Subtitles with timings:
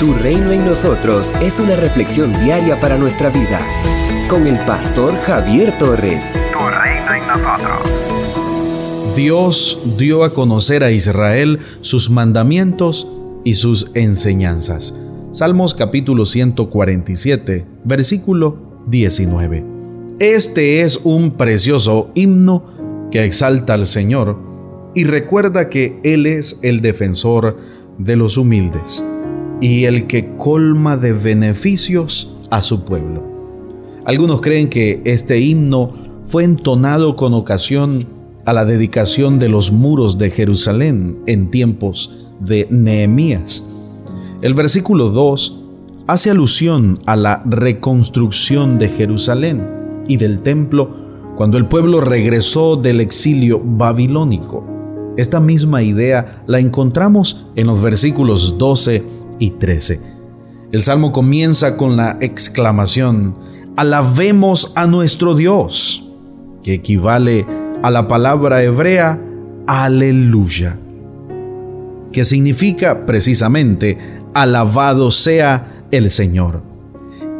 [0.00, 3.60] Tu reino en nosotros es una reflexión diaria para nuestra vida.
[4.30, 6.24] Con el pastor Javier Torres.
[6.54, 9.14] Tu reino en nosotros.
[9.14, 13.12] Dios dio a conocer a Israel sus mandamientos
[13.44, 14.98] y sus enseñanzas.
[15.32, 18.56] Salmos capítulo 147, versículo
[18.86, 19.62] 19.
[20.18, 24.38] Este es un precioso himno que exalta al Señor
[24.94, 27.58] y recuerda que Él es el defensor
[27.98, 29.04] de los humildes
[29.60, 33.22] y el que colma de beneficios a su pueblo.
[34.04, 38.06] Algunos creen que este himno fue entonado con ocasión
[38.44, 43.68] a la dedicación de los muros de Jerusalén en tiempos de Nehemías.
[44.40, 45.60] El versículo 2
[46.06, 50.96] hace alusión a la reconstrucción de Jerusalén y del templo
[51.36, 54.64] cuando el pueblo regresó del exilio babilónico.
[55.16, 60.00] Esta misma idea la encontramos en los versículos 12 y 13.
[60.70, 63.34] El salmo comienza con la exclamación,
[63.76, 66.06] alabemos a nuestro Dios,
[66.62, 67.44] que equivale
[67.82, 69.20] a la palabra hebrea
[69.66, 70.78] aleluya,
[72.12, 73.98] que significa precisamente
[74.32, 76.62] alabado sea el Señor.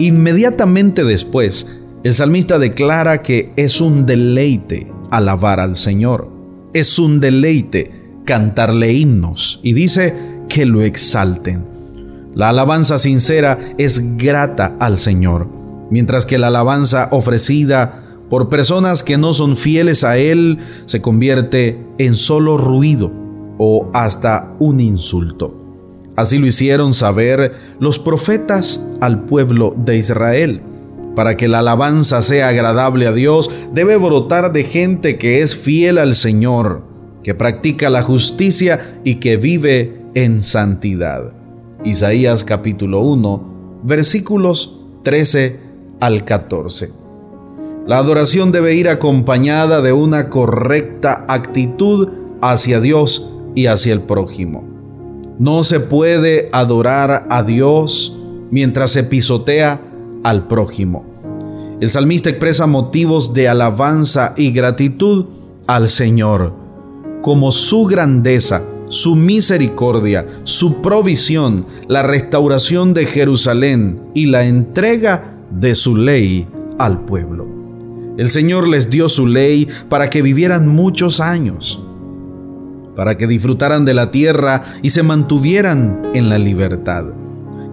[0.00, 6.30] Inmediatamente después, el salmista declara que es un deleite alabar al Señor,
[6.72, 7.92] es un deleite
[8.24, 10.16] cantarle himnos y dice
[10.48, 11.69] que lo exalten.
[12.34, 15.48] La alabanza sincera es grata al Señor,
[15.90, 21.84] mientras que la alabanza ofrecida por personas que no son fieles a Él se convierte
[21.98, 23.12] en solo ruido
[23.58, 25.56] o hasta un insulto.
[26.14, 30.62] Así lo hicieron saber los profetas al pueblo de Israel.
[31.16, 35.98] Para que la alabanza sea agradable a Dios, debe brotar de gente que es fiel
[35.98, 36.84] al Señor,
[37.24, 41.32] que practica la justicia y que vive en santidad.
[41.84, 45.60] Isaías capítulo 1, versículos 13
[46.00, 46.92] al 14.
[47.86, 52.08] La adoración debe ir acompañada de una correcta actitud
[52.42, 54.62] hacia Dios y hacia el prójimo.
[55.38, 58.14] No se puede adorar a Dios
[58.50, 59.80] mientras se pisotea
[60.22, 61.06] al prójimo.
[61.80, 65.24] El salmista expresa motivos de alabanza y gratitud
[65.66, 66.52] al Señor,
[67.22, 75.74] como su grandeza, su misericordia, su provisión, la restauración de Jerusalén y la entrega de
[75.74, 76.46] su ley
[76.78, 77.46] al pueblo.
[78.18, 81.82] El Señor les dio su ley para que vivieran muchos años,
[82.96, 87.14] para que disfrutaran de la tierra y se mantuvieran en la libertad.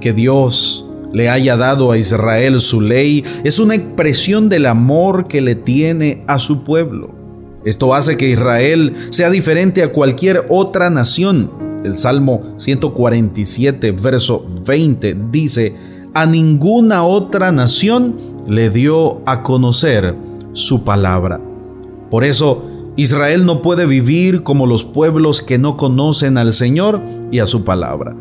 [0.00, 5.40] Que Dios le haya dado a Israel su ley es una expresión del amor que
[5.40, 7.15] le tiene a su pueblo.
[7.66, 11.50] Esto hace que Israel sea diferente a cualquier otra nación.
[11.84, 15.74] El Salmo 147, verso 20 dice,
[16.14, 18.14] a ninguna otra nación
[18.46, 20.14] le dio a conocer
[20.52, 21.40] su palabra.
[22.08, 27.40] Por eso, Israel no puede vivir como los pueblos que no conocen al Señor y
[27.40, 28.14] a su palabra.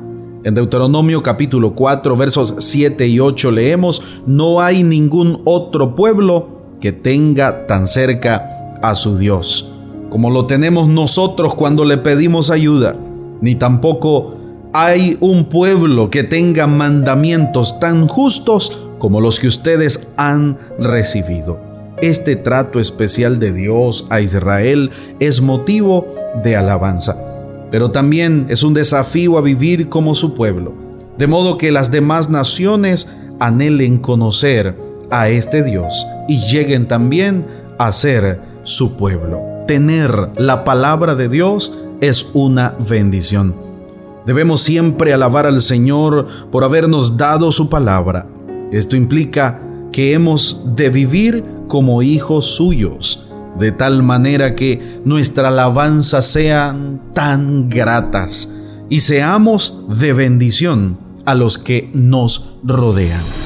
[0.43, 6.91] En Deuteronomio capítulo 4 versos 7 y 8 leemos, no hay ningún otro pueblo que
[6.91, 8.54] tenga tan cerca
[8.89, 9.71] a su Dios,
[10.09, 12.95] como lo tenemos nosotros cuando le pedimos ayuda,
[13.41, 14.35] ni tampoco
[14.73, 21.59] hay un pueblo que tenga mandamientos tan justos como los que ustedes han recibido.
[22.01, 26.05] Este trato especial de Dios a Israel es motivo
[26.43, 27.15] de alabanza,
[27.71, 30.73] pero también es un desafío a vivir como su pueblo,
[31.17, 33.09] de modo que las demás naciones
[33.39, 34.75] anhelen conocer
[35.09, 37.45] a este Dios y lleguen también
[37.77, 39.41] a ser su pueblo.
[39.65, 41.71] Tener la palabra de Dios
[42.01, 43.55] es una bendición.
[44.25, 48.27] Debemos siempre alabar al Señor por habernos dado su palabra.
[48.71, 49.61] Esto implica
[49.91, 53.27] que hemos de vivir como hijos suyos,
[53.57, 58.55] de tal manera que nuestra alabanza sean tan gratas
[58.89, 63.44] y seamos de bendición a los que nos rodean.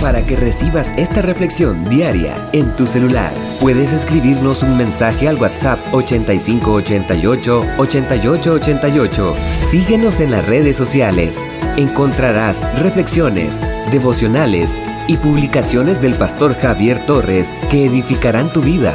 [0.00, 5.80] Para que recibas esta reflexión diaria en tu celular, puedes escribirnos un mensaje al WhatsApp
[5.92, 9.36] 8588 8888.
[9.70, 11.36] Síguenos en las redes sociales.
[11.76, 13.60] Encontrarás reflexiones,
[13.90, 14.76] devocionales
[15.08, 18.94] y publicaciones del pastor Javier Torres que edificarán tu vida.